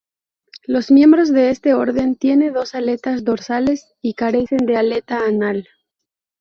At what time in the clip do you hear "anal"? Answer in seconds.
5.23-5.67